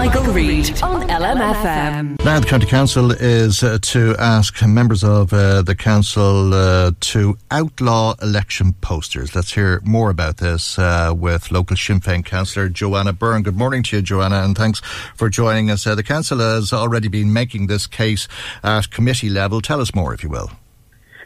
[0.00, 2.24] Michael, Reade on LMFM.
[2.24, 7.36] Now, the County Council is uh, to ask members of uh, the council uh, to
[7.50, 9.34] outlaw election posters.
[9.34, 13.42] Let's hear more about this uh, with local Sinn Féin councillor Joanna Byrne.
[13.42, 14.80] Good morning to you, Joanna, and thanks
[15.16, 15.86] for joining us.
[15.86, 18.26] Uh, the council has already been making this case
[18.64, 19.60] at committee level.
[19.60, 20.50] Tell us more, if you will.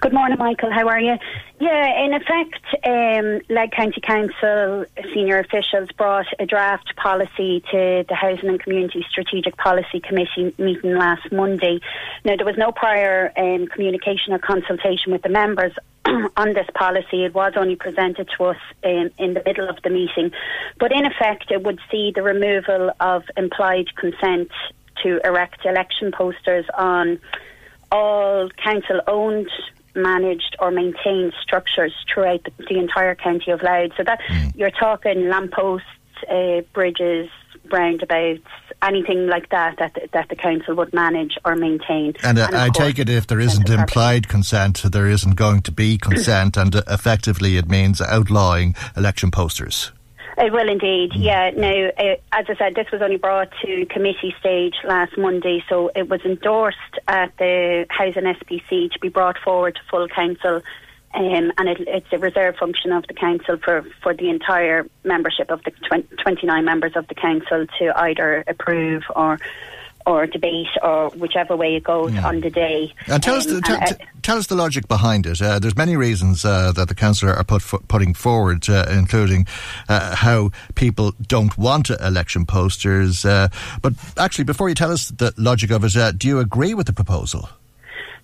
[0.00, 0.72] Good morning, Michael.
[0.72, 1.18] How are you?
[1.60, 8.14] Yeah, in effect, um, Leg County Council senior officials brought a draft policy to the
[8.14, 11.80] Housing and Community Strategic Policy Committee meeting last Monday.
[12.24, 15.72] Now, there was no prior um, communication or consultation with the members
[16.06, 17.26] on this policy.
[17.26, 20.30] It was only presented to us in, in the middle of the meeting.
[20.78, 24.50] But in effect, it would see the removal of implied consent
[25.02, 27.18] to erect election posters on
[27.92, 29.50] all council owned
[29.94, 33.92] managed or maintained structures throughout the, the entire county of Louth.
[33.96, 34.52] So that mm.
[34.56, 35.86] you're talking lampposts,
[36.30, 37.28] uh, bridges,
[37.70, 38.46] roundabouts,
[38.82, 42.14] anything like that that that the council would manage or maintain.
[42.22, 45.72] And, uh, and I take it if there isn't implied consent, there isn't going to
[45.72, 49.92] be consent, and effectively it means outlawing election posters.
[50.38, 51.24] It will indeed, mm.
[51.24, 51.50] yeah.
[51.50, 55.90] Now, uh, as I said, this was only brought to committee stage last Monday, so
[55.94, 60.62] it was endorsed at the Housing SPC to be brought forward to full council.
[61.12, 65.50] Um, and it, it's a reserve function of the council for, for the entire membership
[65.50, 69.40] of the 20, 29 members of the council to either approve or
[70.06, 72.26] or debate or whichever way it goes yeah.
[72.26, 72.92] on the day.
[73.06, 75.40] And tell um, us the, t- t- tell us the logic behind it.
[75.40, 79.46] Uh, there's many reasons uh, that the council are put, putting forward, uh, including
[79.88, 83.24] uh, how people don't want election posters.
[83.24, 83.48] Uh,
[83.82, 86.86] but actually, before you tell us the logic of it, uh, do you agree with
[86.86, 87.48] the proposal?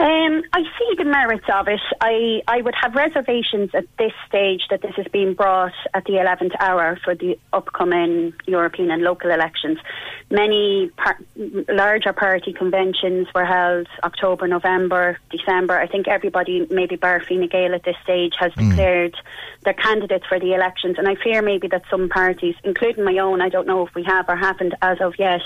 [0.00, 1.80] Um, I see the merits of it.
[2.00, 6.12] I, I would have reservations at this stage that this is being brought at the
[6.12, 9.78] 11th hour for the upcoming European and local elections.
[10.30, 11.18] Many par-
[11.68, 15.76] larger party conventions were held October, November, December.
[15.76, 18.68] I think everybody, maybe bar Fine Gael at this stage, has mm.
[18.70, 19.16] declared
[19.64, 20.94] their candidates for the elections.
[20.98, 24.04] And I fear maybe that some parties, including my own, I don't know if we
[24.04, 25.40] have or haven't as of yet,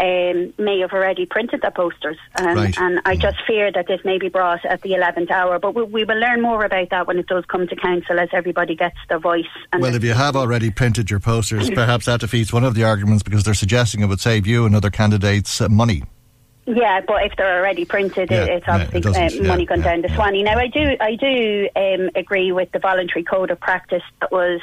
[0.00, 2.16] um, may have already printed their posters.
[2.38, 2.78] Um, right.
[2.78, 5.58] And I just fear that this may be brought at the 11th hour.
[5.58, 8.28] But we, we, will learn more about that when it does come to council as
[8.32, 9.46] everybody gets their voice.
[9.76, 13.22] well, if you have already printed your posters, perhaps that defeats one of the arguments
[13.22, 16.04] because they're suggesting it would save you and other candidates uh, money.
[16.66, 19.80] Yeah, but if they're already printed, yeah, it's obviously yeah, it uh, money yeah, gone
[19.80, 20.42] down the Swanee.
[20.42, 24.60] Now, I do, I do um, agree with the voluntary code of practice that was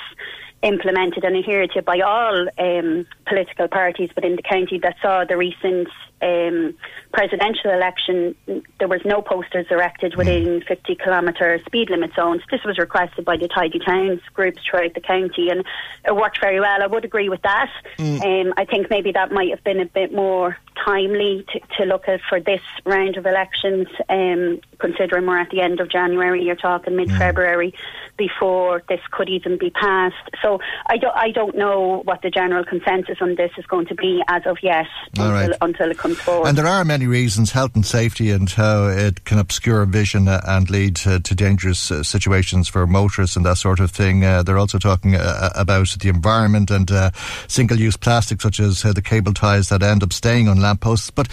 [0.65, 5.37] implemented and adhered to by all um, political parties within the county that saw the
[5.37, 5.87] recent
[6.21, 6.75] um,
[7.13, 8.35] presidential election,
[8.79, 10.17] there was no posters erected mm.
[10.17, 12.41] within 50 kilometre speed limit zones.
[12.49, 15.63] This was requested by the Tidy Towns groups throughout the county, and
[16.05, 16.81] it worked very well.
[16.81, 17.71] I would agree with that.
[17.97, 18.47] Mm.
[18.47, 22.07] Um, I think maybe that might have been a bit more timely to, to look
[22.07, 26.55] at for this round of elections, um, considering we're at the end of January, you're
[26.55, 27.73] talking mid February,
[28.17, 30.15] before this could even be passed.
[30.41, 30.54] So
[30.87, 34.21] I don't, I don't know what the general consensus on this is going to be
[34.27, 34.87] as of yet
[35.17, 35.51] until, right.
[35.61, 36.47] until it comes forward.
[36.47, 40.69] And there are many reasons, health and safety, and how it can obscure vision and
[40.69, 44.23] lead to, to dangerous uh, situations for motorists and that sort of thing.
[44.23, 47.11] Uh, they're also talking uh, about the environment and uh,
[47.47, 51.11] single-use plastic, such as uh, the cable ties that end up staying on lampposts.
[51.11, 51.27] But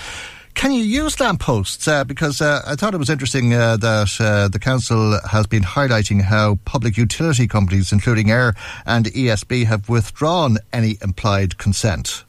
[0.55, 1.89] can you use lampposts?
[1.89, 5.63] Uh, because uh, I thought it was interesting uh, that uh, the council has been
[5.63, 8.55] highlighting how public utility companies, including Eir
[8.87, 12.25] and ESB, have withdrawn any implied consent.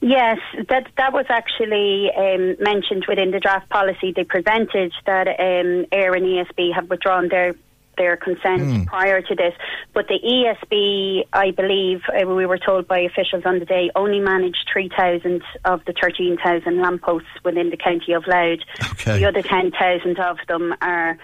[0.00, 0.38] Yes,
[0.68, 6.16] that that was actually um, mentioned within the draft policy they presented that um, Eir
[6.16, 7.54] and ESB have withdrawn their
[7.96, 8.86] their consent mm.
[8.86, 9.54] prior to this.
[9.92, 14.20] But the ESB, I believe, uh, we were told by officials on the day, only
[14.20, 18.60] managed 3,000 of the 13,000 lampposts within the county of Louth.
[18.92, 19.18] Okay.
[19.18, 21.18] The other 10,000 of them are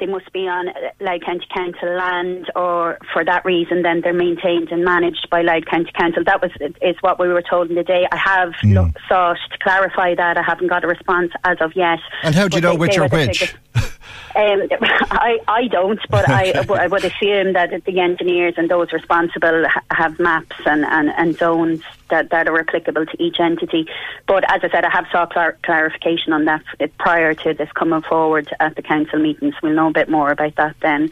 [0.00, 0.66] they must be on
[0.98, 5.66] Louth County Council land, or for that reason, then they're maintained and managed by Louth
[5.66, 6.24] County Council.
[6.24, 6.50] That was
[6.80, 8.08] is what we were told in the day.
[8.10, 8.94] I have mm.
[9.08, 10.38] sought to clarify that.
[10.38, 11.98] I haven't got a response as of yet.
[12.22, 13.54] And how do you know they, which are which?
[14.34, 19.64] Um, I, I don't, but I, I would assume that the engineers and those responsible
[19.90, 23.86] have maps and, and, and zones that, that are applicable to each entity.
[24.26, 26.62] But as I said, I have sought clar- clarification on that
[26.98, 29.54] prior to this coming forward at the council meetings.
[29.62, 31.10] We'll know a bit more about that then.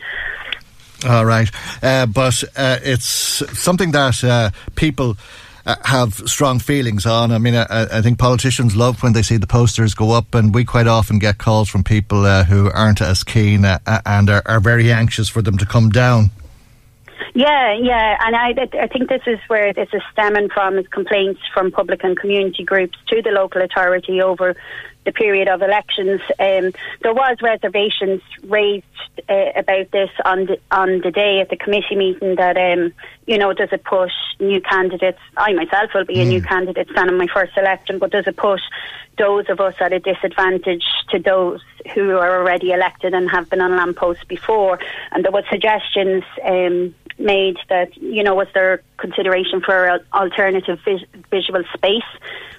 [1.07, 1.49] All right.
[1.83, 3.07] Uh, but uh, it's
[3.59, 5.17] something that uh, people
[5.69, 7.31] uh, have strong feelings on.
[7.31, 10.55] I mean, I, I, think politicians love when they see the posters go up, and
[10.55, 14.43] we quite often get calls from people uh, who aren't as keen uh, and are,
[14.47, 16.31] are very anxious for them to come down.
[17.35, 21.41] Yeah, yeah, and I, I think this is where this is stemming from is complaints
[21.53, 24.57] from public and community groups to the local authority over
[25.09, 26.21] the period of elections.
[26.39, 28.85] Um, there was reservations raised
[29.27, 32.93] uh, about this on the, on the day at the committee meeting that um,
[33.27, 35.19] you know does it push new candidates?
[35.35, 36.23] I myself will be mm.
[36.23, 36.47] a new mm.
[36.47, 38.61] candidate standing my first election, but does it push
[39.17, 41.63] those of us at a disadvantage to those
[41.95, 44.79] who are already elected and have been on lampposts before?
[45.11, 46.23] And there were suggestions.
[46.45, 51.03] Um, made that you know was there consideration for alternative vis-
[51.33, 52.11] visual space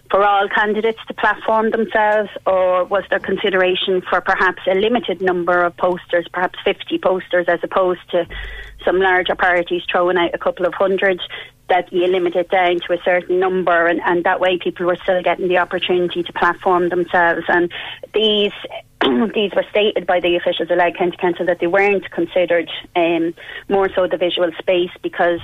[0.09, 5.63] for all candidates to platform themselves, or was there consideration for perhaps a limited number
[5.63, 8.25] of posters, perhaps 50 posters, as opposed to
[8.83, 11.21] some larger parties throwing out a couple of hundred?
[11.69, 14.97] That you limit it down to a certain number, and, and that way people were
[15.03, 17.44] still getting the opportunity to platform themselves.
[17.47, 17.71] And
[18.11, 18.51] these
[19.35, 23.35] these were stated by the officials of Louth County Council that they weren't considered um,
[23.69, 25.39] more so the visual space because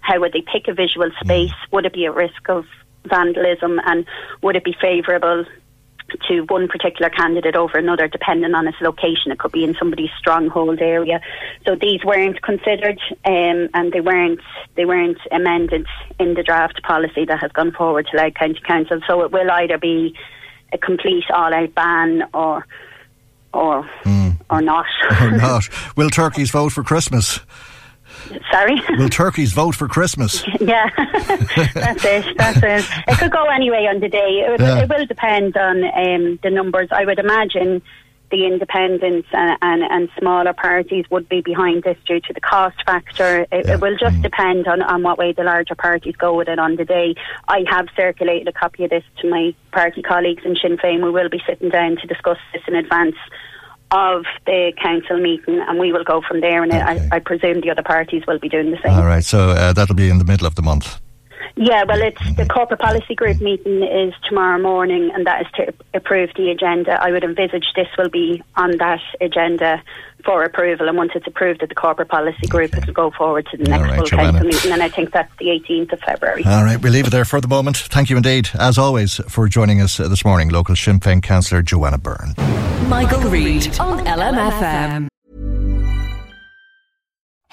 [0.00, 1.50] how would they pick a visual space?
[1.50, 1.72] Mm.
[1.72, 2.64] Would it be a risk of
[3.08, 4.06] vandalism and
[4.42, 5.44] would it be favourable
[6.28, 9.32] to one particular candidate over another, depending on its location.
[9.32, 11.20] It could be in somebody's stronghold area.
[11.66, 14.40] So these weren't considered, um, and they weren't
[14.76, 15.86] they weren't amended
[16.18, 19.00] in the draft policy that has gone forward to Louth County Council.
[19.06, 20.16] So it will either be
[20.72, 22.66] a complete all-out ban or
[23.52, 24.36] or mm.
[24.50, 24.86] or not.
[25.20, 25.68] or not.
[25.96, 27.40] Will turkeys vote for Christmas?
[28.50, 28.80] Sorry?
[28.98, 30.44] Will turkeys vote for Christmas?
[30.60, 30.90] yeah,
[31.74, 32.36] that's it.
[32.36, 32.84] That's it.
[33.08, 34.44] It could go anyway on the day.
[34.46, 34.82] It, yeah.
[34.82, 36.88] it will depend on um, the numbers.
[36.90, 37.82] I would imagine
[38.30, 42.76] the independents and, and, and, smaller parties would be behind this due to the cost
[42.84, 43.46] factor.
[43.52, 43.74] It, yeah.
[43.74, 44.22] it will just mm.
[44.22, 47.14] depend on, on what way the larger parties go with it on the day.
[47.46, 51.04] I have circulated a copy of this to my party colleagues in Sinn Féin.
[51.04, 53.14] We will be sitting down to discuss this in advance
[53.90, 56.62] of the council meeting, and we will go from there.
[56.62, 57.08] And okay.
[57.12, 58.92] I, I, presume the other parties will be doing the same.
[58.92, 61.00] All right, so uh, that'll be in the middle of the month.
[61.58, 65.74] Yeah, well, it's the corporate policy group meeting is tomorrow morning, and that is to
[65.94, 67.02] approve the agenda.
[67.02, 69.82] I would envisage this will be on that agenda
[70.22, 72.82] for approval, and once it's approved at the corporate policy group, okay.
[72.82, 74.32] it will go forward to the next right, full Joanna.
[74.32, 76.44] council meeting, and I think that's the 18th of February.
[76.44, 77.78] All right, we'll leave it there for the moment.
[77.78, 81.96] Thank you indeed, as always, for joining us this morning, local Sinn Féin councillor Joanna
[81.96, 82.34] Byrne.
[82.88, 85.08] Michael, Reade on LMFM.